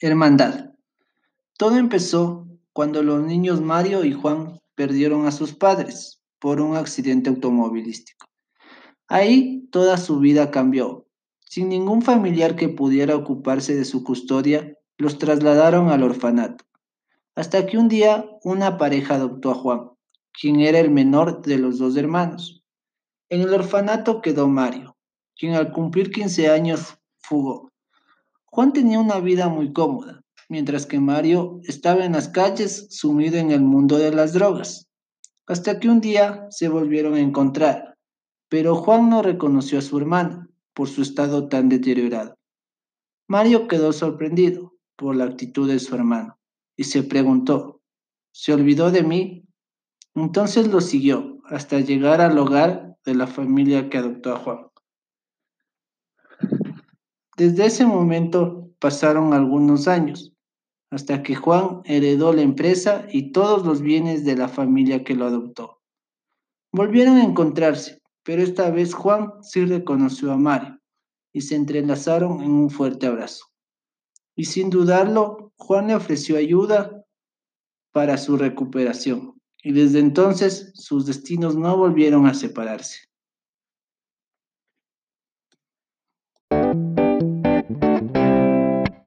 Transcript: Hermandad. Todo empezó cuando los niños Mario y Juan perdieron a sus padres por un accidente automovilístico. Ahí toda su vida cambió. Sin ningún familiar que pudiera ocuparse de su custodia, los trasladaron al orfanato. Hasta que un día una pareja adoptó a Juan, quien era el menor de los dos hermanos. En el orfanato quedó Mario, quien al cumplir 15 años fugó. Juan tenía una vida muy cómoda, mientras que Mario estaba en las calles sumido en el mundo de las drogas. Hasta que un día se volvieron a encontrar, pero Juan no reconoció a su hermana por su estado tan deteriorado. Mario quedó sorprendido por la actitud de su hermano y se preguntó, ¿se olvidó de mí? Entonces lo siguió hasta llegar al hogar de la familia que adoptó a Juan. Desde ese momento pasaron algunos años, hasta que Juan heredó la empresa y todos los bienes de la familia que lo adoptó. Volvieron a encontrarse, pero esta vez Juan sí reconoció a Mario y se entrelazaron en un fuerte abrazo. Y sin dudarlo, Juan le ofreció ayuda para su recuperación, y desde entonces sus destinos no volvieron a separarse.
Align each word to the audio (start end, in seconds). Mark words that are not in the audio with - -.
Hermandad. 0.00 0.74
Todo 1.56 1.78
empezó 1.78 2.46
cuando 2.74 3.02
los 3.02 3.24
niños 3.24 3.62
Mario 3.62 4.04
y 4.04 4.12
Juan 4.12 4.60
perdieron 4.74 5.26
a 5.26 5.32
sus 5.32 5.54
padres 5.54 6.20
por 6.38 6.60
un 6.60 6.76
accidente 6.76 7.30
automovilístico. 7.30 8.26
Ahí 9.08 9.66
toda 9.72 9.96
su 9.96 10.18
vida 10.18 10.50
cambió. 10.50 11.06
Sin 11.40 11.70
ningún 11.70 12.02
familiar 12.02 12.56
que 12.56 12.68
pudiera 12.68 13.16
ocuparse 13.16 13.74
de 13.74 13.86
su 13.86 14.04
custodia, 14.04 14.76
los 14.98 15.16
trasladaron 15.16 15.88
al 15.88 16.02
orfanato. 16.02 16.66
Hasta 17.34 17.64
que 17.64 17.78
un 17.78 17.88
día 17.88 18.28
una 18.42 18.76
pareja 18.76 19.14
adoptó 19.14 19.50
a 19.50 19.54
Juan, 19.54 19.90
quien 20.38 20.60
era 20.60 20.78
el 20.78 20.90
menor 20.90 21.40
de 21.40 21.56
los 21.56 21.78
dos 21.78 21.96
hermanos. 21.96 22.62
En 23.30 23.40
el 23.40 23.54
orfanato 23.54 24.20
quedó 24.20 24.46
Mario, 24.46 24.96
quien 25.34 25.54
al 25.54 25.72
cumplir 25.72 26.10
15 26.10 26.50
años 26.50 26.98
fugó. 27.18 27.70
Juan 28.56 28.72
tenía 28.72 28.98
una 28.98 29.20
vida 29.20 29.50
muy 29.50 29.74
cómoda, 29.74 30.22
mientras 30.48 30.86
que 30.86 30.98
Mario 30.98 31.60
estaba 31.64 32.06
en 32.06 32.12
las 32.12 32.30
calles 32.30 32.86
sumido 32.88 33.36
en 33.36 33.50
el 33.50 33.60
mundo 33.60 33.98
de 33.98 34.10
las 34.12 34.32
drogas. 34.32 34.88
Hasta 35.46 35.78
que 35.78 35.90
un 35.90 36.00
día 36.00 36.46
se 36.48 36.70
volvieron 36.70 37.12
a 37.12 37.20
encontrar, 37.20 37.98
pero 38.48 38.74
Juan 38.74 39.10
no 39.10 39.20
reconoció 39.20 39.78
a 39.78 39.82
su 39.82 39.98
hermana 39.98 40.48
por 40.72 40.88
su 40.88 41.02
estado 41.02 41.50
tan 41.50 41.68
deteriorado. 41.68 42.38
Mario 43.28 43.68
quedó 43.68 43.92
sorprendido 43.92 44.72
por 44.96 45.16
la 45.16 45.24
actitud 45.24 45.68
de 45.68 45.78
su 45.78 45.94
hermano 45.94 46.38
y 46.78 46.84
se 46.84 47.02
preguntó, 47.02 47.82
¿se 48.32 48.54
olvidó 48.54 48.90
de 48.90 49.02
mí? 49.02 49.44
Entonces 50.14 50.68
lo 50.68 50.80
siguió 50.80 51.42
hasta 51.44 51.80
llegar 51.80 52.22
al 52.22 52.38
hogar 52.38 52.96
de 53.04 53.14
la 53.16 53.26
familia 53.26 53.90
que 53.90 53.98
adoptó 53.98 54.34
a 54.34 54.38
Juan. 54.38 54.66
Desde 57.36 57.66
ese 57.66 57.84
momento 57.84 58.70
pasaron 58.78 59.34
algunos 59.34 59.88
años, 59.88 60.32
hasta 60.90 61.22
que 61.22 61.34
Juan 61.34 61.82
heredó 61.84 62.32
la 62.32 62.40
empresa 62.40 63.06
y 63.10 63.32
todos 63.32 63.66
los 63.66 63.82
bienes 63.82 64.24
de 64.24 64.36
la 64.36 64.48
familia 64.48 65.04
que 65.04 65.14
lo 65.14 65.26
adoptó. 65.26 65.82
Volvieron 66.72 67.16
a 67.16 67.24
encontrarse, 67.24 68.00
pero 68.22 68.42
esta 68.42 68.70
vez 68.70 68.94
Juan 68.94 69.34
sí 69.42 69.66
reconoció 69.66 70.32
a 70.32 70.38
Mario 70.38 70.80
y 71.34 71.42
se 71.42 71.56
entrelazaron 71.56 72.42
en 72.42 72.52
un 72.52 72.70
fuerte 72.70 73.06
abrazo. 73.06 73.44
Y 74.34 74.46
sin 74.46 74.70
dudarlo, 74.70 75.52
Juan 75.58 75.88
le 75.88 75.94
ofreció 75.94 76.38
ayuda 76.38 77.04
para 77.92 78.16
su 78.16 78.38
recuperación, 78.38 79.38
y 79.62 79.72
desde 79.72 79.98
entonces 79.98 80.72
sus 80.74 81.04
destinos 81.04 81.54
no 81.54 81.76
volvieron 81.76 82.26
a 82.26 82.32
separarse. 82.32 83.00